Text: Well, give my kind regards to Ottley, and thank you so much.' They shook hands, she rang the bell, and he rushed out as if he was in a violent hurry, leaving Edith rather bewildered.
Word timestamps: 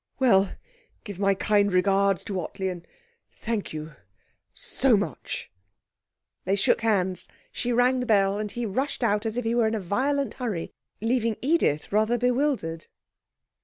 Well, 0.17 0.55
give 1.03 1.19
my 1.19 1.35
kind 1.35 1.71
regards 1.71 2.23
to 2.23 2.39
Ottley, 2.39 2.69
and 2.69 2.87
thank 3.29 3.71
you 3.71 3.93
so 4.51 4.97
much.' 4.97 5.51
They 6.43 6.55
shook 6.55 6.81
hands, 6.81 7.27
she 7.51 7.71
rang 7.71 7.99
the 7.99 8.07
bell, 8.07 8.39
and 8.39 8.49
he 8.49 8.65
rushed 8.65 9.03
out 9.03 9.27
as 9.27 9.37
if 9.37 9.45
he 9.45 9.53
was 9.53 9.67
in 9.67 9.75
a 9.75 9.79
violent 9.79 10.33
hurry, 10.33 10.71
leaving 11.01 11.37
Edith 11.39 11.91
rather 11.91 12.17
bewildered. 12.17 12.87